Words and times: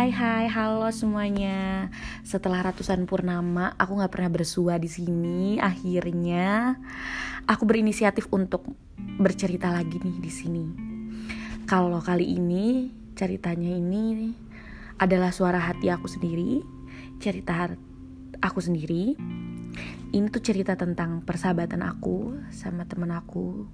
Hai 0.00 0.16
hai, 0.16 0.48
halo 0.48 0.88
semuanya. 0.96 1.92
Setelah 2.24 2.72
ratusan 2.72 3.04
purnama, 3.04 3.76
aku 3.76 4.00
nggak 4.00 4.08
pernah 4.08 4.32
bersua 4.32 4.80
di 4.80 4.88
sini. 4.88 5.60
Akhirnya, 5.60 6.80
aku 7.44 7.68
berinisiatif 7.68 8.24
untuk 8.32 8.64
bercerita 8.96 9.68
lagi 9.68 10.00
nih 10.00 10.16
di 10.16 10.32
sini. 10.32 10.66
Kalau 11.68 12.00
kali 12.00 12.32
ini 12.32 12.88
ceritanya 13.12 13.68
ini 13.68 14.32
adalah 14.96 15.36
suara 15.36 15.60
hati 15.60 15.92
aku 15.92 16.08
sendiri, 16.08 16.64
cerita 17.20 17.68
aku 18.40 18.56
sendiri. 18.56 19.20
Ini 20.16 20.26
tuh 20.32 20.40
cerita 20.40 20.80
tentang 20.80 21.28
persahabatan 21.28 21.84
aku 21.84 22.40
sama 22.48 22.88
temen 22.88 23.12
aku. 23.12 23.68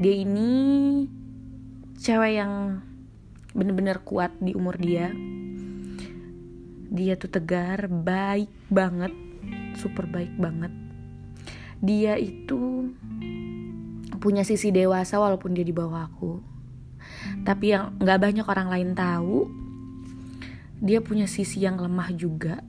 Dia 0.00 0.24
ini 0.24 1.04
cewek 2.00 2.32
yang 2.32 2.80
bener-bener 3.52 4.00
kuat 4.04 4.32
di 4.40 4.52
umur 4.52 4.76
dia. 4.76 5.12
Dia 6.88 7.14
tuh 7.20 7.28
tegar 7.28 7.88
baik 7.88 8.48
banget 8.72 9.12
super 9.78 10.10
baik 10.10 10.34
banget. 10.36 10.72
Dia 11.78 12.18
itu 12.18 12.90
punya 14.18 14.42
sisi 14.42 14.74
dewasa 14.74 15.22
walaupun 15.22 15.54
dia 15.54 15.62
di 15.62 15.70
bawah 15.70 16.10
aku. 16.10 16.42
Tapi 17.46 17.64
yang 17.70 17.94
nggak 18.02 18.20
banyak 18.20 18.46
orang 18.50 18.68
lain 18.68 18.90
tahu 18.98 19.46
dia 20.78 21.02
punya 21.02 21.26
sisi 21.26 21.62
yang 21.62 21.78
lemah 21.78 22.10
juga 22.14 22.62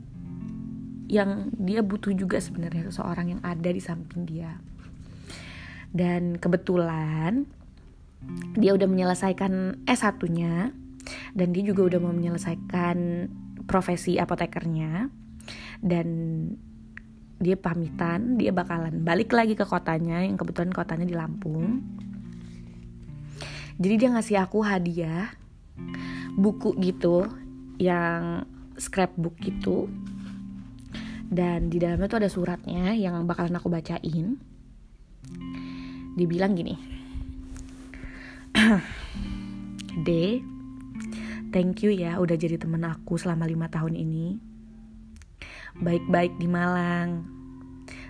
yang 1.09 1.49
dia 1.57 1.81
butuh 1.81 2.13
juga 2.13 2.37
sebenarnya 2.37 2.93
seseorang 2.93 3.37
yang 3.37 3.41
ada 3.41 3.69
di 3.73 3.81
samping 3.81 4.29
dia. 4.29 4.61
Dan 5.89 6.37
kebetulan 6.37 7.49
dia 8.59 8.75
udah 8.75 8.85
menyelesaikan 8.85 9.83
S1-nya 9.87 10.75
dan 11.33 11.47
dia 11.55 11.63
juga 11.63 11.95
udah 11.95 11.99
mau 12.03 12.13
menyelesaikan 12.13 13.29
profesi 13.65 14.19
apotekernya 14.19 15.07
dan 15.79 16.07
dia 17.39 17.55
pamitan 17.55 18.35
dia 18.35 18.51
bakalan 18.51 18.99
balik 19.07 19.31
lagi 19.31 19.55
ke 19.55 19.63
kotanya 19.63 20.27
yang 20.27 20.35
kebetulan 20.35 20.75
kotanya 20.75 21.07
di 21.07 21.15
Lampung. 21.15 21.79
Jadi 23.79 23.95
dia 23.95 24.09
ngasih 24.11 24.43
aku 24.43 24.59
hadiah 24.59 25.31
buku 26.35 26.75
gitu 26.83 27.31
yang 27.79 28.43
scrapbook 28.75 29.39
gitu. 29.39 29.87
Dan 31.29 31.71
di 31.71 31.79
dalamnya 31.79 32.11
tuh 32.11 32.19
ada 32.19 32.27
suratnya 32.27 32.91
yang 32.91 33.23
bakalan 33.23 33.55
aku 33.55 33.71
bacain. 33.71 34.35
Dibilang 36.19 36.59
gini 36.59 36.98
D 40.05 40.09
thank 41.49 41.81
you 41.81 41.91
ya 41.95 42.19
udah 42.19 42.35
jadi 42.35 42.59
temen 42.59 42.83
aku 42.83 43.15
selama 43.15 43.47
lima 43.47 43.71
tahun 43.71 43.95
ini. 43.95 44.37
Baik-baik 45.79 46.35
di 46.37 46.47
Malang. 46.49 47.23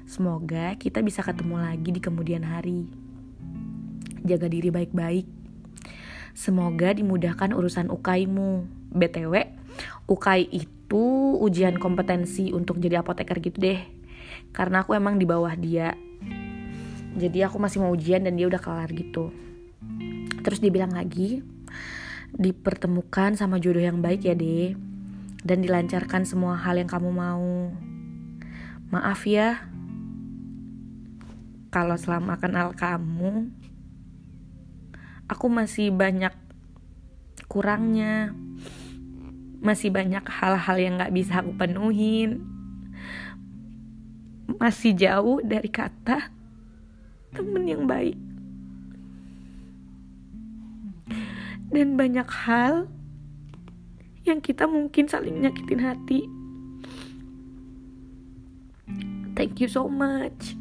Semoga 0.10 0.74
kita 0.82 1.06
bisa 1.06 1.22
ketemu 1.22 1.62
lagi 1.62 1.90
di 1.94 2.02
kemudian 2.02 2.42
hari. 2.42 2.90
Jaga 4.26 4.50
diri 4.50 4.74
baik-baik. 4.74 5.30
Semoga 6.34 6.98
dimudahkan 6.98 7.54
urusan 7.54 7.94
ukaimu 7.94 8.66
btw 8.90 9.54
ukai 10.10 10.50
itu 10.50 11.06
ujian 11.38 11.78
kompetensi 11.78 12.50
untuk 12.50 12.82
jadi 12.82 13.06
apoteker 13.06 13.38
gitu 13.38 13.62
deh. 13.62 13.86
Karena 14.50 14.82
aku 14.82 14.98
emang 14.98 15.22
di 15.22 15.30
bawah 15.30 15.54
dia. 15.54 15.94
Jadi 17.14 17.46
aku 17.46 17.62
masih 17.62 17.86
mau 17.86 17.94
ujian 17.94 18.26
dan 18.26 18.34
dia 18.34 18.50
udah 18.50 18.62
kelar 18.62 18.90
gitu 18.98 19.49
Terus 20.40 20.60
dibilang 20.64 20.96
lagi, 20.96 21.44
dipertemukan 22.36 23.36
sama 23.36 23.60
jodoh 23.60 23.84
yang 23.84 24.00
baik 24.00 24.24
ya 24.24 24.36
deh. 24.36 24.76
Dan 25.40 25.64
dilancarkan 25.64 26.28
semua 26.28 26.60
hal 26.60 26.80
yang 26.80 26.90
kamu 26.92 27.10
mau. 27.16 27.72
Maaf 28.92 29.24
ya, 29.30 29.70
kalau 31.70 31.94
selama 31.96 32.42
kenal 32.42 32.74
kamu, 32.74 33.54
aku 35.30 35.46
masih 35.48 35.94
banyak 35.94 36.34
kurangnya. 37.46 38.34
Masih 39.60 39.92
banyak 39.94 40.24
hal-hal 40.24 40.78
yang 40.80 40.98
gak 40.98 41.14
bisa 41.14 41.46
aku 41.46 41.54
penuhin. 41.54 42.42
Masih 44.58 44.98
jauh 44.98 45.44
dari 45.46 45.70
kata 45.70 46.34
temen 47.38 47.70
yang 47.70 47.86
baik. 47.86 48.29
Dan 51.70 51.98
banyak 51.98 52.26
hal 52.26 52.90
yang 54.26 54.42
kita 54.42 54.66
mungkin 54.66 55.06
saling 55.10 55.42
nyakitin 55.42 55.82
hati. 55.82 56.22
Thank 59.38 59.64
you 59.64 59.70
so 59.72 59.88
much. 59.88 60.58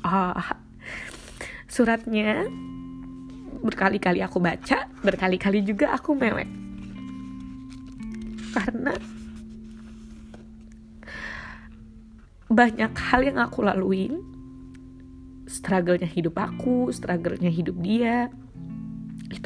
Ah, 0.00 0.56
suratnya 1.66 2.46
berkali-kali 3.60 4.22
aku 4.22 4.38
baca, 4.38 4.88
berkali-kali 5.02 5.60
juga 5.66 5.92
aku 5.92 6.14
mewek. 6.16 6.48
Karena 8.56 8.94
banyak 12.46 12.92
hal 12.96 13.20
yang 13.26 13.38
aku 13.42 13.66
laluin, 13.66 14.22
struggle-nya 15.50 16.08
hidup 16.08 16.38
aku, 16.38 16.88
struggle-nya 16.94 17.50
hidup 17.50 17.76
dia, 17.82 18.30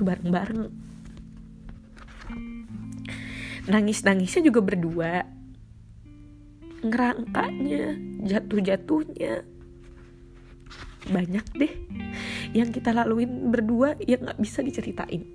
itu 0.00 0.08
bareng-bareng. 0.08 0.72
Nangis-nangisnya 3.68 4.48
juga 4.48 4.64
berdua. 4.64 5.28
Ngerangkanya 6.80 8.00
jatuh-jatuhnya. 8.24 9.44
Banyak 11.12 11.46
deh 11.52 11.72
yang 12.56 12.72
kita 12.72 12.96
laluin 12.96 13.52
berdua 13.52 14.00
yang 14.00 14.24
nggak 14.24 14.40
bisa 14.40 14.64
diceritain. 14.64 15.28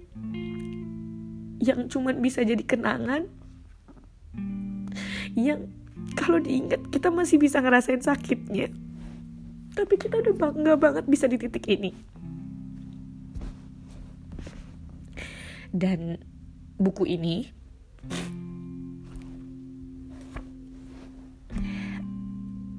Yang 1.61 1.93
cuman 1.93 2.25
bisa 2.25 2.41
jadi 2.41 2.65
kenangan. 2.65 3.29
Yang 5.37 5.69
kalau 6.17 6.41
diingat 6.41 6.89
kita 6.89 7.13
masih 7.13 7.37
bisa 7.37 7.61
ngerasain 7.61 8.01
sakitnya. 8.01 8.73
Tapi 9.77 9.93
kita 10.01 10.25
udah 10.25 10.33
bangga 10.33 10.73
banget 10.73 11.05
bisa 11.05 11.29
di 11.29 11.37
titik 11.37 11.69
ini 11.69 12.14
dan 15.75 16.23
buku 16.79 17.03
ini 17.03 17.51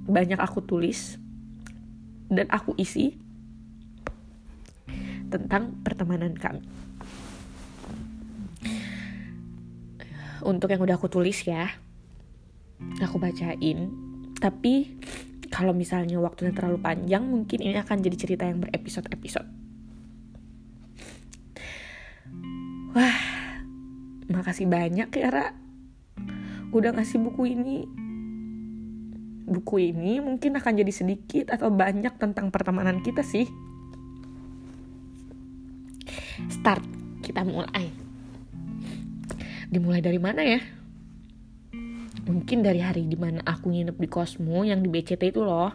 banyak 0.09 0.41
aku 0.41 0.65
tulis 0.65 1.21
dan 2.33 2.49
aku 2.49 2.73
isi 2.81 3.21
tentang 5.29 5.77
pertemanan 5.85 6.33
kami. 6.33 6.65
Untuk 10.47 10.71
yang 10.71 10.87
udah 10.87 10.95
aku 10.95 11.11
tulis 11.11 11.43
ya, 11.43 11.67
aku 13.03 13.19
bacain. 13.19 13.91
Tapi 14.39 14.95
kalau 15.51 15.75
misalnya 15.75 16.23
waktunya 16.23 16.55
terlalu 16.55 16.79
panjang, 16.79 17.27
mungkin 17.27 17.59
ini 17.59 17.75
akan 17.75 17.99
jadi 17.99 18.15
cerita 18.15 18.47
yang 18.47 18.63
berepisode-episode. 18.63 19.56
Makasih 24.47 24.71
banyak 24.71 25.11
ya 25.11 25.27
Ra. 25.35 25.47
Udah 26.71 26.95
ngasih 26.95 27.19
buku 27.19 27.51
ini. 27.51 27.83
Buku 29.43 29.91
ini 29.91 30.23
mungkin 30.23 30.55
akan 30.55 30.87
jadi 30.87 30.93
sedikit 30.95 31.51
atau 31.51 31.67
banyak 31.67 32.15
tentang 32.15 32.55
pertemanan 32.55 33.03
kita 33.03 33.27
sih. 33.27 33.51
Start, 36.47 36.87
kita 37.27 37.43
mulai. 37.43 37.91
Dimulai 39.67 39.99
dari 39.99 40.23
mana 40.23 40.47
ya? 40.47 40.63
Mungkin 42.31 42.63
dari 42.63 42.79
hari 42.79 43.03
di 43.03 43.19
mana 43.19 43.43
aku 43.43 43.75
nginep 43.75 43.99
di 43.99 44.07
Cosmo 44.07 44.63
yang 44.63 44.79
di 44.79 44.87
BCT 44.87 45.35
itu 45.35 45.43
loh. 45.43 45.75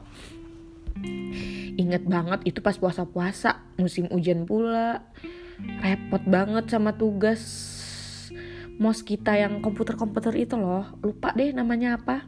Ingat 1.75 2.07
banget 2.07 2.39
itu 2.47 2.63
pas 2.63 2.79
puasa-puasa, 2.79 3.67
musim 3.75 4.07
hujan 4.07 4.47
pula 4.47 5.03
repot 5.83 6.23
banget 6.23 6.71
sama 6.71 6.95
tugas 6.95 7.80
mos 8.81 9.05
kita 9.05 9.37
yang 9.37 9.61
komputer-komputer 9.61 10.33
itu 10.41 10.57
loh. 10.57 10.89
Lupa 11.05 11.29
deh 11.37 11.53
namanya 11.53 12.01
apa. 12.01 12.25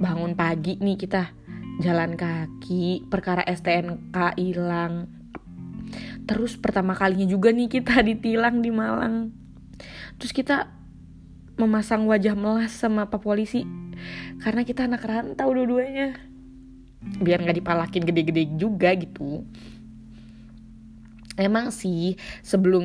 Bangun 0.00 0.32
pagi 0.32 0.80
nih 0.80 0.96
kita. 0.96 1.36
Jalan 1.84 2.16
kaki 2.16 3.04
perkara 3.12 3.44
STNK 3.44 4.16
hilang. 4.40 5.12
Terus 6.24 6.56
pertama 6.56 6.96
kalinya 6.96 7.28
juga 7.28 7.52
nih 7.52 7.68
kita 7.68 8.00
ditilang 8.08 8.64
di 8.64 8.72
Malang. 8.72 9.28
Terus 10.16 10.32
kita 10.32 10.72
memasang 11.60 12.08
wajah 12.08 12.32
melas 12.32 12.72
sama 12.72 13.12
pak 13.12 13.20
polisi. 13.20 13.68
Karena 14.40 14.64
kita 14.64 14.88
anak 14.88 15.04
rantau 15.04 15.52
dua-duanya. 15.52 16.16
Biar 17.20 17.44
nggak 17.44 17.60
dipalakin 17.60 18.02
gede-gede 18.08 18.48
juga 18.56 18.96
gitu. 18.96 19.44
Emang 21.36 21.68
sih 21.68 22.16
sebelum 22.40 22.82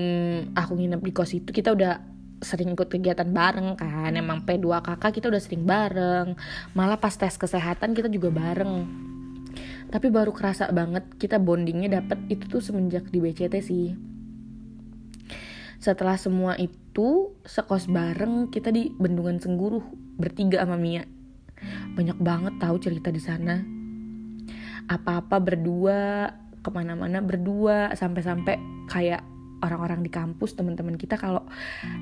aku 0.53 0.75
nginep 0.75 1.01
di 1.01 1.11
kos 1.15 1.33
itu 1.33 1.49
kita 1.49 1.73
udah 1.73 2.12
sering 2.43 2.75
ikut 2.75 2.87
kegiatan 2.91 3.27
bareng 3.27 3.79
kan. 3.79 4.11
Emang 4.13 4.43
P2 4.43 4.83
kakak 4.83 5.17
kita 5.17 5.31
udah 5.31 5.41
sering 5.41 5.63
bareng. 5.63 6.35
Malah 6.77 6.99
pas 6.99 7.15
tes 7.15 7.33
kesehatan 7.35 7.95
kita 7.95 8.11
juga 8.11 8.29
bareng. 8.29 8.85
Tapi 9.89 10.07
baru 10.09 10.33
kerasa 10.33 10.69
banget 10.73 11.05
kita 11.21 11.37
bondingnya 11.37 12.01
dapet 12.01 12.17
itu 12.29 12.49
tuh 12.49 12.61
semenjak 12.61 13.07
di 13.09 13.21
BCT 13.21 13.55
sih. 13.61 13.93
Setelah 15.77 16.15
semua 16.15 16.55
itu 16.55 17.35
sekos 17.43 17.91
bareng 17.91 18.47
kita 18.49 18.71
di 18.71 18.89
Bendungan 18.95 19.37
Sengguruh 19.43 19.83
bertiga 20.15 20.63
sama 20.63 20.79
Mia. 20.79 21.03
Banyak 21.93 22.17
banget 22.23 22.53
tahu 22.57 22.75
cerita 22.79 23.11
di 23.11 23.19
sana. 23.19 23.59
Apa-apa 24.87 25.43
berdua 25.43 26.31
ke 26.63 26.69
mana-mana 26.71 27.19
berdua 27.19 27.91
sampai-sampai 27.91 28.55
kayak 28.87 29.32
orang-orang 29.63 30.03
di 30.03 30.11
kampus 30.11 30.59
teman-teman 30.59 30.99
kita 30.99 31.15
kalau 31.15 31.47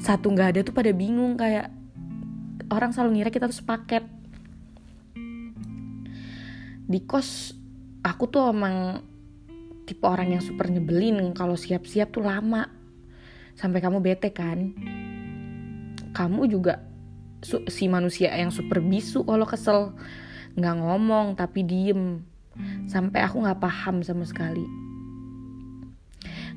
satu 0.02 0.34
nggak 0.34 0.58
ada 0.58 0.60
tuh 0.66 0.74
pada 0.74 0.90
bingung 0.90 1.38
kayak 1.38 1.70
orang 2.74 2.90
selalu 2.90 3.22
ngira 3.22 3.30
kita 3.30 3.46
tuh 3.46 3.62
sepaket. 3.62 4.04
Di 6.90 7.00
kos 7.06 7.54
aku 8.02 8.26
tuh 8.28 8.50
emang 8.50 9.06
tipe 9.86 10.04
orang 10.10 10.34
yang 10.34 10.44
super 10.44 10.68
nyebelin 10.68 11.38
kalau 11.38 11.54
siap-siap 11.54 12.10
tuh 12.10 12.26
lama. 12.26 12.66
Sampai 13.54 13.80
kamu 13.80 14.02
bete 14.02 14.34
kan? 14.34 14.74
Kamu 16.12 16.50
juga 16.50 16.82
si 17.46 17.86
manusia 17.86 18.34
yang 18.34 18.50
super 18.50 18.82
bisu 18.82 19.22
kalau 19.22 19.46
kesel. 19.46 19.94
Nggak 20.58 20.76
ngomong 20.82 21.38
tapi 21.38 21.62
diem. 21.62 22.26
Sampai 22.90 23.24
aku 23.24 23.46
nggak 23.46 23.62
paham 23.64 24.04
sama 24.04 24.28
sekali 24.28 24.91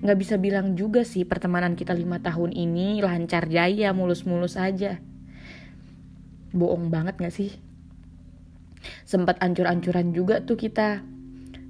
nggak 0.05 0.19
bisa 0.21 0.37
bilang 0.37 0.77
juga 0.77 1.01
sih 1.01 1.25
pertemanan 1.25 1.75
kita 1.75 1.97
lima 1.97 2.21
tahun 2.21 2.53
ini 2.53 3.01
lancar 3.01 3.49
jaya 3.49 3.97
mulus-mulus 3.97 4.61
aja. 4.61 5.01
Bohong 6.53 6.93
banget 6.93 7.19
gak 7.19 7.35
sih? 7.35 7.51
Sempat 9.09 9.41
ancur-ancuran 9.43 10.13
juga 10.15 10.45
tuh 10.45 10.61
kita. 10.61 11.03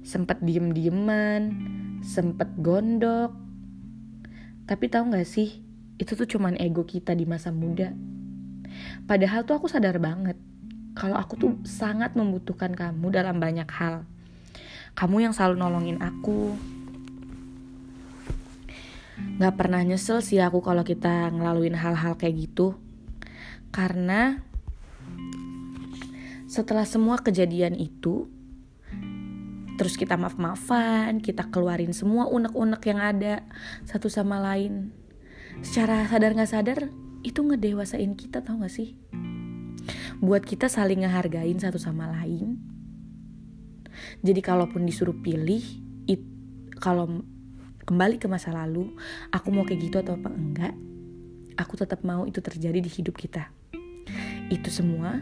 Sempat 0.05 0.43
diem-dieman 0.45 1.73
sempat 2.05 2.53
gondok. 2.61 3.33
Tapi 4.69 4.85
tahu 4.93 5.15
gak 5.15 5.25
sih 5.25 5.65
itu 5.97 6.11
tuh 6.13 6.29
cuman 6.29 6.59
ego 6.61 6.85
kita 6.85 7.17
di 7.17 7.25
masa 7.25 7.49
muda. 7.49 7.89
Padahal 9.09 9.47
tuh 9.47 9.57
aku 9.57 9.71
sadar 9.71 9.97
banget 9.97 10.37
kalau 10.93 11.17
aku 11.17 11.33
tuh 11.39 11.51
sangat 11.65 12.13
membutuhkan 12.13 12.75
kamu 12.77 13.09
dalam 13.09 13.41
banyak 13.41 13.67
hal. 13.73 14.05
Kamu 14.95 15.23
yang 15.23 15.33
selalu 15.33 15.59
nolongin 15.59 15.99
aku 15.99 16.55
Gak 19.15 19.55
pernah 19.55 19.81
nyesel 19.83 20.19
sih 20.19 20.39
aku 20.43 20.59
kalau 20.59 20.83
kita 20.83 21.31
ngelaluin 21.31 21.75
hal-hal 21.75 22.19
kayak 22.19 22.35
gitu. 22.49 22.75
Karena 23.71 24.43
setelah 26.47 26.87
semua 26.87 27.19
kejadian 27.19 27.75
itu 27.75 28.31
Terus 29.75 29.99
kita 29.99 30.15
maaf-maafan, 30.15 31.19
kita 31.19 31.51
keluarin 31.51 31.91
semua 31.91 32.31
unek-unek 32.31 32.81
yang 32.87 32.99
ada 33.03 33.43
satu 33.83 34.07
sama 34.07 34.39
lain. 34.39 34.95
Secara 35.59 36.07
sadar 36.07 36.31
gak 36.31 36.51
sadar 36.51 36.79
itu 37.27 37.43
ngedewasain 37.43 38.15
kita 38.15 38.39
tau 38.39 38.63
gak 38.63 38.71
sih? 38.71 38.95
Buat 40.23 40.47
kita 40.47 40.71
saling 40.71 41.03
ngehargain 41.03 41.59
satu 41.59 41.75
sama 41.75 42.07
lain. 42.07 42.55
Jadi 44.23 44.39
kalaupun 44.39 44.87
disuruh 44.87 45.15
pilih, 45.19 45.63
it, 46.07 46.23
kalau 46.79 47.27
kembali 47.85 48.17
ke 48.17 48.25
masa 48.25 48.49
lalu, 48.49 48.97
aku 49.29 49.53
mau 49.53 49.61
kayak 49.61 49.79
gitu 49.85 49.97
atau 50.01 50.17
apa? 50.17 50.33
Enggak, 50.33 50.73
aku 51.55 51.73
tetap 51.77 52.01
mau 52.01 52.25
itu 52.25 52.41
terjadi 52.41 52.81
di 52.81 52.89
hidup 52.89 53.13
kita. 53.15 53.53
Itu 54.49 54.73
semua 54.73 55.21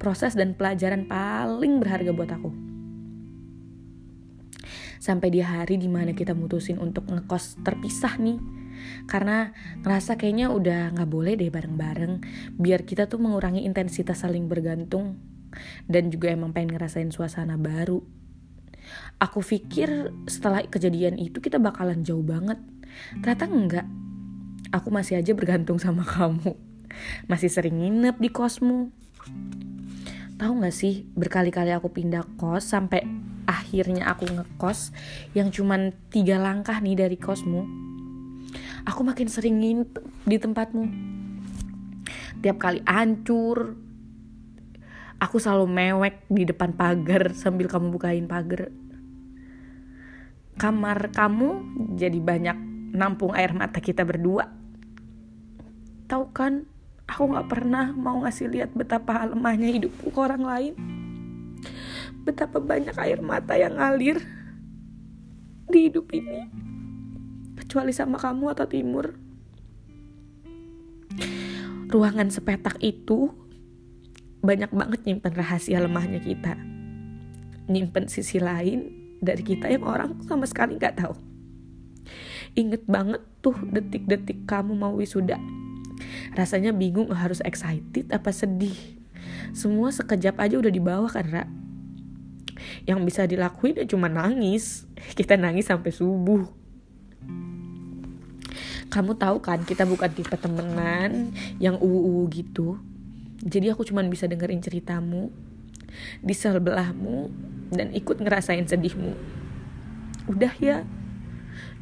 proses 0.00 0.34
dan 0.34 0.58
pelajaran 0.58 1.06
paling 1.06 1.78
berharga 1.78 2.10
buat 2.10 2.32
aku. 2.32 2.50
Sampai 4.98 5.30
di 5.30 5.42
hari 5.42 5.78
di 5.78 5.86
mana 5.86 6.14
kita 6.14 6.34
mutusin 6.34 6.78
untuk 6.78 7.10
ngekos 7.10 7.62
terpisah 7.62 8.18
nih, 8.18 8.38
karena 9.10 9.50
ngerasa 9.82 10.14
kayaknya 10.14 10.50
udah 10.50 10.94
nggak 10.94 11.10
boleh 11.10 11.34
deh 11.34 11.50
bareng-bareng, 11.50 12.22
biar 12.58 12.86
kita 12.86 13.10
tuh 13.10 13.18
mengurangi 13.18 13.66
intensitas 13.66 14.22
saling 14.22 14.46
bergantung, 14.46 15.18
dan 15.90 16.10
juga 16.10 16.30
emang 16.30 16.54
pengen 16.54 16.78
ngerasain 16.78 17.10
suasana 17.10 17.58
baru 17.58 18.21
Aku 19.22 19.38
pikir 19.38 20.10
setelah 20.26 20.66
kejadian 20.66 21.14
itu 21.20 21.38
kita 21.38 21.62
bakalan 21.62 22.02
jauh 22.02 22.24
banget. 22.24 22.58
Ternyata 23.22 23.44
enggak. 23.46 23.86
Aku 24.72 24.88
masih 24.88 25.20
aja 25.20 25.32
bergantung 25.36 25.78
sama 25.78 26.02
kamu. 26.16 26.56
Masih 27.30 27.48
sering 27.48 27.78
nginep 27.78 28.16
di 28.18 28.28
kosmu. 28.28 28.90
Tahu 30.36 30.52
gak 30.58 30.74
sih, 30.74 31.06
berkali-kali 31.14 31.70
aku 31.70 31.94
pindah 31.94 32.26
kos 32.34 32.74
sampai 32.74 33.06
akhirnya 33.46 34.10
aku 34.10 34.26
ngekos 34.26 34.90
yang 35.38 35.54
cuman 35.54 35.94
tiga 36.10 36.42
langkah 36.42 36.82
nih 36.82 36.98
dari 36.98 37.14
kosmu. 37.14 37.62
Aku 38.82 39.06
makin 39.06 39.30
sering 39.30 39.62
nginep 39.62 40.02
di 40.26 40.36
tempatmu. 40.42 40.84
Tiap 42.42 42.58
kali 42.58 42.82
hancur, 42.82 43.78
aku 45.22 45.38
selalu 45.38 45.70
mewek 45.70 46.26
di 46.26 46.42
depan 46.42 46.74
pagar 46.74 47.30
sambil 47.38 47.70
kamu 47.70 47.94
bukain 47.94 48.26
pagar 48.26 48.74
kamar 50.56 51.12
kamu 51.12 51.64
jadi 51.96 52.18
banyak 52.20 52.56
nampung 52.92 53.32
air 53.32 53.56
mata 53.56 53.80
kita 53.80 54.04
berdua. 54.04 54.48
Tahu 56.06 56.24
kan 56.36 56.68
aku 57.08 57.32
nggak 57.32 57.48
pernah 57.48 57.92
mau 57.96 58.20
ngasih 58.22 58.52
lihat 58.52 58.70
betapa 58.76 59.24
lemahnya 59.24 59.72
hidupku 59.72 60.12
ke 60.12 60.20
orang 60.20 60.44
lain. 60.44 60.74
Betapa 62.22 62.60
banyak 62.60 62.94
air 63.00 63.18
mata 63.24 63.56
yang 63.56 63.80
ngalir 63.80 64.20
di 65.72 65.88
hidup 65.88 66.12
ini. 66.12 66.46
Kecuali 67.56 67.90
sama 67.96 68.20
kamu 68.20 68.52
atau 68.52 68.68
timur. 68.68 69.16
Ruangan 71.88 72.28
sepetak 72.32 72.80
itu 72.80 73.32
banyak 74.44 74.72
banget 74.72 75.00
nyimpen 75.08 75.32
rahasia 75.32 75.80
lemahnya 75.80 76.20
kita. 76.20 76.56
Nyimpen 77.72 78.08
sisi 78.12 78.36
lain 78.36 79.01
dari 79.22 79.46
kita 79.46 79.70
yang 79.70 79.86
orang 79.86 80.18
sama 80.26 80.44
sekali 80.50 80.74
nggak 80.74 80.98
tahu. 80.98 81.14
Inget 82.58 82.84
banget 82.84 83.22
tuh 83.40 83.54
detik-detik 83.70 84.44
kamu 84.44 84.74
mau 84.74 84.92
wisuda. 84.98 85.38
Rasanya 86.34 86.74
bingung 86.74 87.14
harus 87.14 87.38
excited 87.46 88.10
apa 88.10 88.34
sedih? 88.34 88.74
Semua 89.54 89.94
sekejap 89.94 90.36
aja 90.42 90.58
udah 90.58 90.72
dibawa 90.74 91.06
kan 91.06 91.26
Ra? 91.30 91.44
Yang 92.84 92.98
bisa 93.06 93.22
dilakuin 93.30 93.78
ya 93.78 93.86
cuma 93.86 94.10
nangis. 94.10 94.84
Kita 95.18 95.38
nangis 95.38 95.70
sampai 95.70 95.94
subuh. 95.94 96.44
Kamu 98.92 99.16
tahu 99.16 99.40
kan 99.40 99.64
kita 99.64 99.88
bukan 99.88 100.12
tipe 100.12 100.36
temenan 100.36 101.32
yang 101.56 101.80
uu 101.80 102.28
gitu. 102.28 102.76
Jadi 103.40 103.72
aku 103.72 103.88
cuma 103.88 104.04
bisa 104.04 104.28
dengerin 104.28 104.60
ceritamu 104.60 105.32
di 106.20 106.34
sebelahmu 106.34 107.32
dan 107.72 107.92
ikut 107.96 108.20
ngerasain 108.20 108.68
sedihmu. 108.68 109.16
Udah 110.28 110.54
ya, 110.60 110.84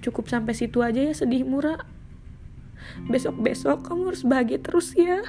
cukup 0.00 0.30
sampai 0.30 0.54
situ 0.56 0.80
aja 0.80 1.00
ya 1.00 1.14
sedih 1.14 1.44
murah. 1.44 1.84
Besok-besok 3.06 3.86
kamu 3.86 4.14
harus 4.14 4.24
bahagia 4.24 4.58
terus 4.58 4.96
ya. 4.96 5.22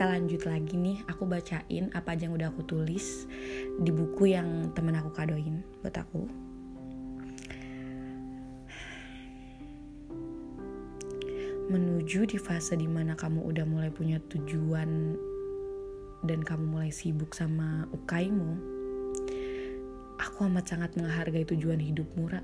kita 0.00 0.16
lanjut 0.16 0.48
lagi 0.48 0.80
nih 0.80 1.04
aku 1.12 1.28
bacain 1.28 1.92
apa 1.92 2.16
aja 2.16 2.24
yang 2.24 2.32
udah 2.32 2.48
aku 2.48 2.64
tulis 2.64 3.28
di 3.84 3.92
buku 3.92 4.32
yang 4.32 4.72
temen 4.72 4.96
aku 4.96 5.12
kadoin 5.12 5.60
buat 5.84 5.92
aku 5.92 6.49
menuju 11.70 12.26
di 12.26 12.36
fase 12.36 12.74
di 12.74 12.90
mana 12.90 13.14
kamu 13.14 13.46
udah 13.46 13.62
mulai 13.62 13.94
punya 13.94 14.18
tujuan 14.26 15.14
dan 16.26 16.42
kamu 16.42 16.64
mulai 16.66 16.90
sibuk 16.90 17.32
sama 17.32 17.86
ukaimu 17.94 18.58
aku 20.18 20.50
amat 20.50 20.74
sangat 20.74 20.90
menghargai 20.98 21.46
tujuan 21.46 21.78
hidupmu 21.78 22.26
Ra 22.26 22.42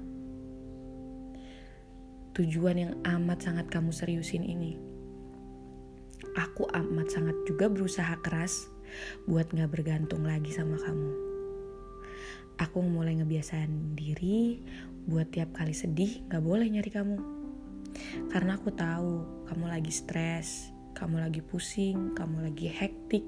tujuan 2.39 2.77
yang 2.79 2.93
amat 3.03 3.43
sangat 3.43 3.67
kamu 3.69 3.91
seriusin 3.91 4.47
ini 4.47 4.79
aku 6.37 6.69
amat 6.71 7.11
sangat 7.11 7.37
juga 7.49 7.67
berusaha 7.67 8.17
keras 8.23 8.71
buat 9.27 9.51
gak 9.51 9.71
bergantung 9.73 10.25
lagi 10.25 10.53
sama 10.55 10.79
kamu. 10.81 11.13
Aku 12.57 12.81
mulai 12.81 13.21
ngebiasain 13.21 13.97
diri 13.97 14.65
buat 15.05 15.29
tiap 15.29 15.53
kali 15.53 15.77
sedih 15.77 16.25
gak 16.33 16.41
boleh 16.45 16.69
nyari 16.69 16.89
kamu. 16.89 17.36
Karena 18.33 18.59
aku 18.59 18.73
tahu 18.73 19.45
kamu 19.47 19.65
lagi 19.71 19.93
stres, 19.93 20.75
kamu 20.97 21.21
lagi 21.21 21.45
pusing, 21.45 22.17
kamu 22.17 22.49
lagi 22.51 22.73
hektik, 22.73 23.25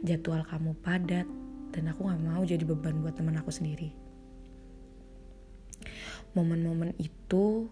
jadwal 0.00 0.42
kamu 0.46 0.72
padat. 0.80 1.28
dan 1.70 1.86
aku 1.86 2.10
gak 2.10 2.18
mau 2.18 2.42
jadi 2.42 2.66
beban 2.66 2.98
buat 2.98 3.14
teman 3.14 3.38
aku 3.38 3.54
sendiri. 3.54 3.94
Momen-momen 6.34 6.98
itu 6.98 7.70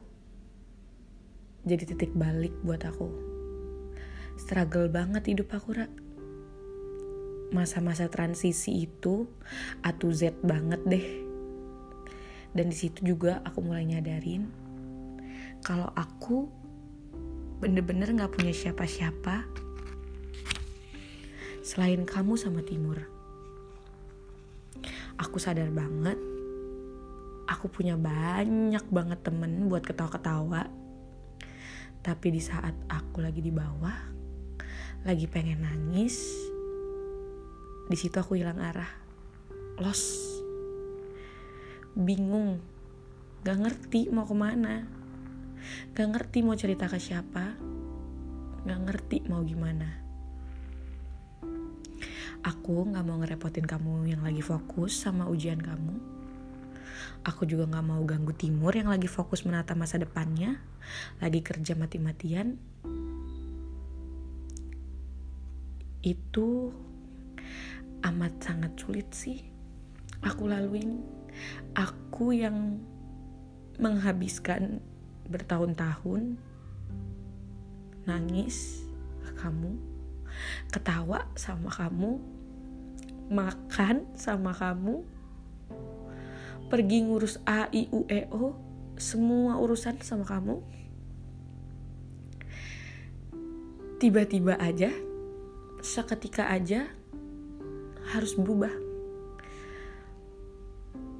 jadi 1.66 1.82
titik 1.82 2.14
balik 2.14 2.54
buat 2.62 2.78
aku. 2.86 3.10
Struggle 4.38 4.86
banget 4.86 5.34
hidup 5.34 5.50
aku 5.50 5.82
rak 5.82 5.90
masa-masa 7.50 8.06
transisi 8.06 8.86
itu 8.86 9.26
A 9.82 9.90
to 9.98 10.14
Z 10.14 10.38
banget 10.46 10.78
deh. 10.86 11.06
Dan 12.54 12.70
di 12.70 12.76
situ 12.78 13.02
juga 13.02 13.42
aku 13.42 13.66
mulai 13.66 13.82
nyadarin 13.82 14.67
kalau 15.62 15.90
aku 15.94 16.48
bener-bener 17.58 18.14
gak 18.14 18.38
punya 18.38 18.54
siapa-siapa 18.54 19.42
selain 21.68 22.06
kamu 22.08 22.38
sama 22.38 22.64
Timur. 22.64 22.96
Aku 25.18 25.36
sadar 25.42 25.68
banget, 25.74 26.16
aku 27.50 27.66
punya 27.68 27.98
banyak 27.98 28.86
banget 28.88 29.20
temen 29.20 29.66
buat 29.66 29.82
ketawa-ketawa. 29.82 30.70
Tapi 32.00 32.26
di 32.32 32.40
saat 32.40 32.72
aku 32.86 33.20
lagi 33.20 33.42
di 33.42 33.50
bawah, 33.50 33.98
lagi 35.02 35.26
pengen 35.26 35.66
nangis, 35.66 36.22
di 37.90 37.96
situ 37.98 38.16
aku 38.16 38.38
hilang 38.38 38.62
arah, 38.62 38.88
los, 39.82 40.24
bingung, 41.98 42.62
gak 43.42 43.58
ngerti 43.60 44.08
mau 44.08 44.24
ke 44.24 44.36
mana. 44.38 44.97
Gak 45.94 46.08
ngerti 46.14 46.44
mau 46.46 46.54
cerita 46.54 46.86
ke 46.86 46.98
siapa 46.98 47.56
Gak 48.68 48.80
ngerti 48.84 49.24
mau 49.30 49.40
gimana. 49.46 49.88
Aku 52.44 52.86
gak 52.90 53.04
mau 53.06 53.16
ngerepotin 53.18 53.64
kamu 53.64 54.12
yang 54.14 54.22
lagi 54.22 54.44
fokus 54.44 54.94
sama 54.98 55.24
ujian 55.30 55.58
kamu. 55.58 55.96
Aku 57.24 57.48
juga 57.48 57.66
gak 57.66 57.86
mau 57.86 58.02
ganggu 58.04 58.34
Timur 58.36 58.74
yang 58.74 58.92
lagi 58.92 59.10
fokus 59.10 59.42
menata 59.42 59.74
masa 59.74 59.98
depannya 59.98 60.60
Lagi 61.22 61.40
kerja 61.40 61.74
mati-matian. 61.74 62.60
Itu 66.04 66.70
amat 68.04 68.32
sangat 68.38 68.72
sulit 68.78 69.10
sih 69.10 69.58
Aku 70.26 70.50
laluin. 70.50 70.98
Aku 71.78 72.34
yang 72.34 72.82
menghabiskan 73.78 74.82
bertahun-tahun 75.28 76.40
nangis 78.08 78.88
ke 79.28 79.32
kamu, 79.36 79.76
ketawa 80.72 81.28
sama 81.36 81.68
kamu, 81.68 82.16
makan 83.28 84.08
sama 84.16 84.56
kamu, 84.56 85.04
pergi 86.72 87.04
ngurus 87.04 87.36
A, 87.44 87.68
I, 87.68 87.92
U, 87.92 88.08
E, 88.08 88.24
O, 88.32 88.56
semua 88.96 89.60
urusan 89.60 90.00
sama 90.00 90.24
kamu. 90.24 90.64
Tiba-tiba 94.00 94.56
aja, 94.56 94.88
seketika 95.84 96.48
aja, 96.48 96.88
harus 98.16 98.32
berubah. 98.32 98.72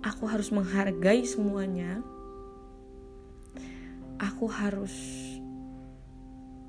Aku 0.00 0.24
harus 0.24 0.48
menghargai 0.48 1.26
semuanya 1.28 2.00
aku 4.38 4.46
harus 4.54 4.94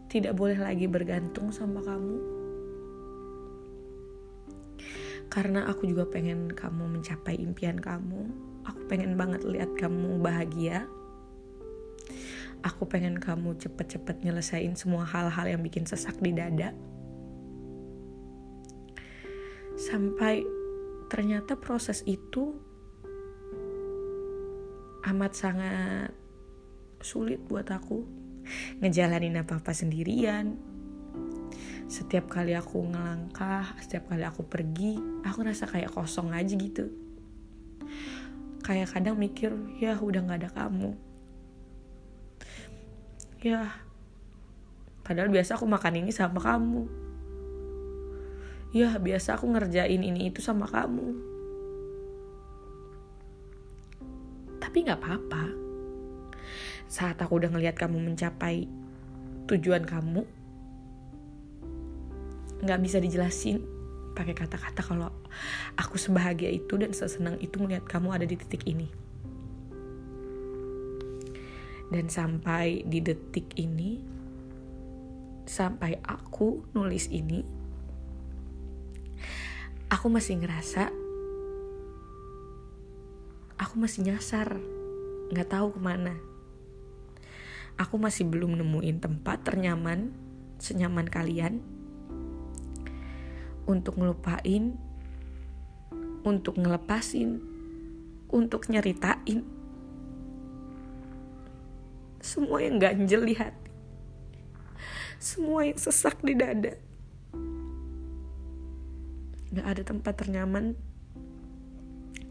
tidak 0.10 0.34
boleh 0.34 0.58
lagi 0.58 0.90
bergantung 0.90 1.54
sama 1.54 1.86
kamu. 1.86 2.18
Karena 5.30 5.70
aku 5.70 5.86
juga 5.86 6.10
pengen 6.10 6.50
kamu 6.50 6.98
mencapai 6.98 7.38
impian 7.38 7.78
kamu. 7.78 8.26
Aku 8.66 8.90
pengen 8.90 9.14
banget 9.22 9.46
lihat 9.46 9.70
kamu 9.78 10.18
bahagia. 10.18 10.90
Aku 12.66 12.90
pengen 12.90 13.22
kamu 13.22 13.54
cepet-cepet 13.62 14.26
nyelesain 14.26 14.74
semua 14.74 15.06
hal-hal 15.06 15.46
yang 15.54 15.62
bikin 15.62 15.86
sesak 15.86 16.18
di 16.18 16.34
dada. 16.34 16.74
Sampai 19.78 20.42
ternyata 21.06 21.54
proses 21.54 22.02
itu 22.10 22.58
amat 25.06 25.38
sangat 25.38 26.19
sulit 27.00 27.40
buat 27.48 27.68
aku 27.72 28.04
ngejalanin 28.80 29.40
apa-apa 29.40 29.72
sendirian. 29.72 30.58
Setiap 31.90 32.30
kali 32.30 32.54
aku 32.54 32.86
ngelangkah, 32.86 33.74
setiap 33.82 34.14
kali 34.14 34.22
aku 34.22 34.46
pergi, 34.46 34.98
aku 35.26 35.42
rasa 35.42 35.66
kayak 35.66 35.90
kosong 35.90 36.30
aja 36.30 36.54
gitu. 36.54 36.86
Kayak 38.62 38.94
kadang 38.94 39.18
mikir, 39.18 39.50
ya 39.82 39.98
udah 39.98 40.22
gak 40.30 40.40
ada 40.46 40.50
kamu. 40.54 40.94
Ya, 43.42 43.74
padahal 45.02 45.34
biasa 45.34 45.58
aku 45.58 45.66
makan 45.66 46.06
ini 46.06 46.12
sama 46.14 46.38
kamu. 46.38 46.86
Ya, 48.70 48.94
biasa 49.02 49.42
aku 49.42 49.50
ngerjain 49.50 50.06
ini 50.06 50.30
itu 50.30 50.46
sama 50.46 50.70
kamu. 50.70 51.18
Tapi 54.62 54.86
gak 54.86 55.02
apa-apa 55.02 55.69
saat 56.90 57.22
aku 57.22 57.38
udah 57.38 57.54
ngelihat 57.54 57.78
kamu 57.78 58.02
mencapai 58.02 58.66
tujuan 59.46 59.86
kamu 59.86 60.26
nggak 62.66 62.82
bisa 62.82 62.98
dijelasin 62.98 63.64
pakai 64.18 64.36
kata-kata 64.36 64.82
kalau 64.84 65.14
aku 65.80 65.96
sebahagia 65.96 66.52
itu 66.52 66.76
dan 66.76 66.92
sesenang 66.92 67.40
itu 67.40 67.56
melihat 67.62 67.88
kamu 67.88 68.12
ada 68.12 68.26
di 68.28 68.36
titik 68.36 68.68
ini. 68.68 68.90
Dan 71.90 72.06
sampai 72.12 72.86
di 72.86 73.02
detik 73.02 73.56
ini 73.58 73.98
sampai 75.50 75.98
aku 76.06 76.62
nulis 76.78 77.10
ini 77.10 77.42
aku 79.90 80.06
masih 80.06 80.38
ngerasa 80.38 80.94
aku 83.58 83.74
masih 83.82 84.06
nyasar 84.06 84.62
nggak 85.34 85.50
tahu 85.50 85.74
ke 85.74 85.82
mana 85.82 86.29
aku 87.80 87.96
masih 87.96 88.28
belum 88.28 88.60
nemuin 88.60 89.00
tempat 89.00 89.48
ternyaman 89.48 90.12
senyaman 90.60 91.08
kalian 91.08 91.64
untuk 93.64 93.96
ngelupain 93.96 94.76
untuk 96.28 96.60
ngelepasin 96.60 97.40
untuk 98.30 98.68
nyeritain. 98.68 99.48
Semua 102.20 102.60
yang 102.60 102.78
ganjel 102.78 103.24
di 103.24 103.34
hati. 103.34 103.72
Semua 105.18 105.64
yang 105.64 105.80
sesak 105.80 106.20
di 106.20 106.36
dada. 106.36 106.76
Gak 109.50 109.66
ada 109.66 109.82
tempat 109.82 110.14
ternyaman 110.20 110.76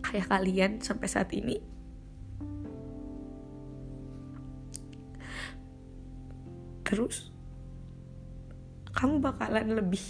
kayak 0.05 0.31
kalian 0.31 0.79
sampai 0.85 1.09
saat 1.11 1.33
ini 1.35 1.78
terus 6.89 7.29
kamu 8.97 9.21
bakalan 9.21 9.77
lebih 9.77 10.03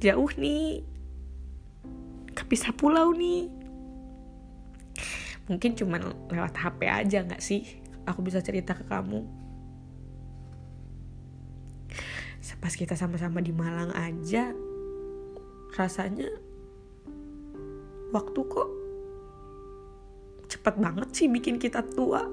jauh 0.00 0.32
nih 0.40 0.80
kepisah 2.34 2.72
pulau 2.72 3.12
nih. 3.12 3.52
Mungkin 5.44 5.76
cuma 5.76 6.00
lewat 6.32 6.56
HP 6.56 6.88
aja 6.88 7.20
nggak 7.20 7.44
sih? 7.44 7.62
Aku 8.08 8.24
bisa 8.24 8.40
cerita 8.40 8.72
ke 8.72 8.88
kamu. 8.88 9.44
Pas 12.64 12.72
kita 12.72 12.96
sama-sama 12.96 13.44
di 13.44 13.52
Malang 13.52 13.92
aja 13.92 14.48
rasanya 15.76 16.32
waktu 18.08 18.40
kok 18.40 18.70
cepet 20.48 20.74
banget 20.80 21.08
sih 21.12 21.28
bikin 21.28 21.60
kita 21.60 21.84
tua 21.92 22.24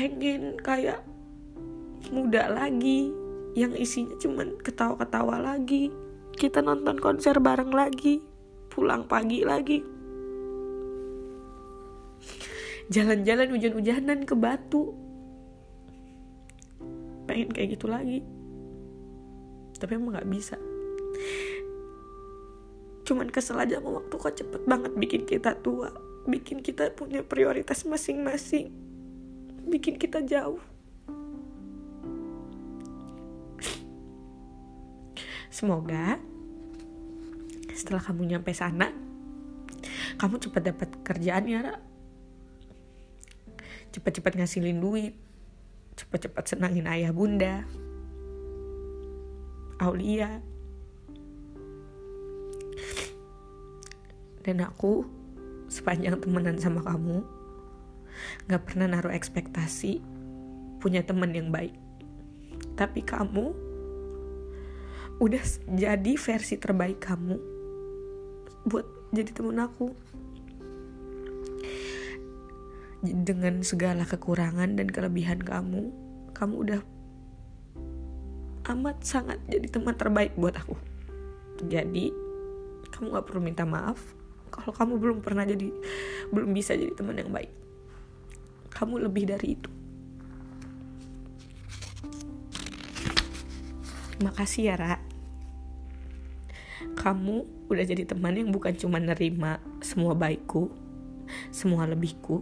pengen 0.00 0.56
kayak 0.56 1.04
muda 2.08 2.48
lagi 2.48 3.12
yang 3.52 3.76
isinya 3.76 4.16
cuman 4.16 4.56
ketawa-ketawa 4.64 5.36
lagi. 5.36 5.92
Kita 6.32 6.64
nonton 6.64 6.96
konser 6.96 7.36
bareng 7.36 7.68
lagi 7.68 8.24
pulang 8.72 9.04
pagi 9.04 9.44
lagi. 9.44 9.84
Jalan-jalan 12.88 13.52
hujan-hujanan 13.52 14.24
ke 14.24 14.32
batu. 14.32 14.96
Pengen 17.28 17.52
kayak 17.52 17.76
gitu 17.76 17.84
lagi. 17.84 18.24
Tapi 19.76 20.00
emang 20.00 20.16
nggak 20.16 20.30
bisa. 20.32 20.56
Cuman 23.04 23.28
kesel 23.28 23.60
aja 23.60 23.84
waktu 23.84 24.16
kok 24.16 24.32
cepet 24.32 24.64
banget 24.64 24.96
bikin 24.96 25.28
kita 25.28 25.60
tua. 25.60 25.92
Bikin 26.24 26.64
kita 26.64 26.88
punya 26.96 27.20
prioritas 27.20 27.84
masing-masing 27.84 28.89
bikin 29.68 30.00
kita 30.00 30.24
jauh. 30.24 30.60
Semoga 35.50 36.16
setelah 37.74 38.00
kamu 38.00 38.36
nyampe 38.36 38.52
sana 38.54 38.92
kamu 40.20 40.36
cepat 40.36 40.62
dapat 40.68 40.88
kerjaan 41.00 41.48
ya 41.48 41.64
Ra. 41.64 41.74
Cepat-cepat 43.90 44.36
ngasilin 44.36 44.76
duit. 44.76 45.16
Cepat-cepat 45.96 46.44
senangin 46.44 46.84
ayah 46.84 47.08
bunda. 47.08 47.64
Aulia. 49.80 50.44
Dan 54.44 54.60
aku 54.60 55.08
sepanjang 55.72 56.20
temenan 56.20 56.60
sama 56.60 56.84
kamu 56.84 57.24
gak 58.48 58.62
pernah 58.66 58.86
naruh 58.90 59.12
ekspektasi 59.12 60.00
punya 60.80 61.04
teman 61.04 61.32
yang 61.36 61.52
baik. 61.52 61.76
Tapi 62.74 63.04
kamu 63.04 63.52
udah 65.20 65.44
jadi 65.76 66.12
versi 66.16 66.56
terbaik 66.56 67.04
kamu 67.04 67.36
buat 68.64 68.86
jadi 69.12 69.30
temen 69.36 69.60
aku. 69.60 69.92
Dengan 73.00 73.64
segala 73.64 74.04
kekurangan 74.04 74.76
dan 74.76 74.88
kelebihan 74.92 75.40
kamu 75.40 75.88
kamu 76.36 76.54
udah 76.68 76.80
amat 78.76 78.96
sangat 79.04 79.40
jadi 79.48 79.68
teman 79.72 79.96
terbaik 79.96 80.36
buat 80.36 80.56
aku. 80.56 80.76
Jadi 81.68 82.12
kamu 82.92 83.16
gak 83.16 83.26
perlu 83.28 83.40
minta 83.40 83.64
maaf 83.64 84.00
kalau 84.50 84.74
kamu 84.74 84.94
belum 84.98 85.18
pernah 85.22 85.46
jadi 85.46 85.70
belum 86.34 86.50
bisa 86.50 86.74
jadi 86.74 86.92
teman 86.92 87.16
yang 87.16 87.30
baik 87.30 87.48
kamu 88.80 89.04
lebih 89.04 89.28
dari 89.28 89.60
itu 89.60 89.70
makasih 94.24 94.72
ya 94.72 94.76
Ra 94.80 94.96
kamu 96.96 97.68
udah 97.68 97.84
jadi 97.84 98.08
teman 98.08 98.40
yang 98.40 98.48
bukan 98.48 98.72
cuma 98.80 98.96
nerima 98.96 99.60
semua 99.84 100.16
baikku 100.16 100.72
semua 101.52 101.84
lebihku 101.84 102.40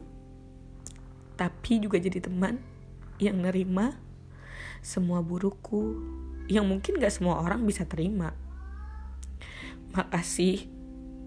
tapi 1.35 1.83
juga 1.83 1.99
jadi 1.99 2.23
teman 2.23 2.62
yang 3.18 3.42
nerima 3.42 3.99
semua 4.83 5.23
burukku 5.23 5.99
yang 6.49 6.64
mungkin 6.64 6.97
gak 6.97 7.12
semua 7.12 7.45
orang 7.45 7.62
bisa 7.68 7.85
terima. 7.85 8.33
Makasih 9.92 10.64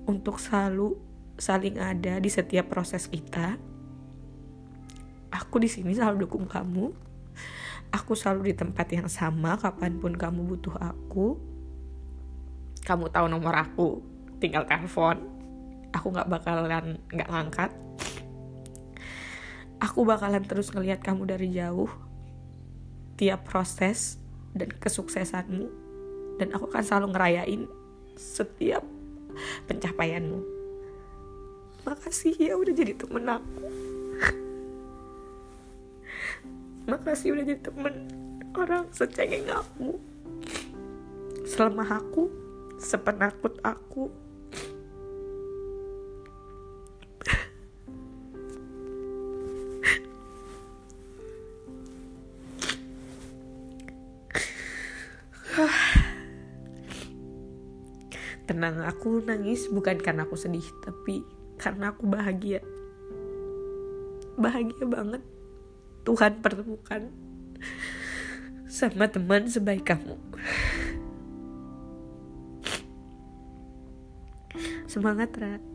untuk 0.10 0.42
selalu 0.42 0.98
saling 1.38 1.78
ada 1.78 2.18
di 2.18 2.30
setiap 2.30 2.74
proses 2.74 3.06
kita. 3.06 3.62
Aku 5.52 5.60
di 5.60 5.68
sini 5.68 5.92
selalu 5.92 6.24
dukung 6.24 6.48
kamu. 6.48 6.96
Aku 7.92 8.16
selalu 8.16 8.50
di 8.50 8.54
tempat 8.56 8.88
yang 8.96 9.12
sama 9.12 9.60
kapan 9.60 10.00
pun 10.00 10.16
kamu 10.16 10.48
butuh 10.48 10.80
aku. 10.80 11.36
Kamu 12.88 13.12
tahu 13.12 13.28
nomor 13.28 13.52
aku, 13.60 14.00
tinggal 14.40 14.64
telepon. 14.64 15.20
Aku 15.92 16.08
nggak 16.08 16.32
bakalan 16.32 16.96
nggak 17.12 17.28
ngangkat 17.28 17.72
aku 19.82 20.06
bakalan 20.06 20.46
terus 20.46 20.70
ngelihat 20.70 21.02
kamu 21.02 21.26
dari 21.26 21.50
jauh 21.50 21.90
tiap 23.18 23.50
proses 23.50 24.22
dan 24.54 24.70
kesuksesanmu 24.70 25.68
dan 26.38 26.54
aku 26.54 26.70
akan 26.70 26.86
selalu 26.86 27.08
ngerayain 27.18 27.62
setiap 28.14 28.86
pencapaianmu 29.66 30.46
makasih 31.82 32.38
ya 32.38 32.54
udah 32.54 32.74
jadi 32.78 32.94
temen 32.94 33.26
aku 33.26 33.91
makasih 36.90 37.38
udah 37.38 37.46
jadi 37.46 37.62
temen 37.62 37.96
orang 38.58 38.88
secengeng 38.92 39.48
aku. 39.48 40.00
Selama 41.48 41.84
aku 41.88 42.32
sepenakut 42.82 43.60
aku. 43.62 44.10
Tenang 58.50 58.84
aku 58.84 59.24
nangis 59.24 59.72
bukan 59.72 59.96
karena 59.96 60.28
aku 60.28 60.36
sedih 60.36 60.66
tapi 60.84 61.24
karena 61.56 61.96
aku 61.96 62.04
bahagia. 62.04 62.60
Bahagia 64.36 64.84
banget 64.92 65.24
Tuhan 66.02 66.42
pertemukan 66.42 67.08
sama 68.66 69.06
teman 69.06 69.46
sebaik 69.46 69.86
kamu. 69.86 70.18
Semangat 74.90 75.32
Ra 75.40 75.71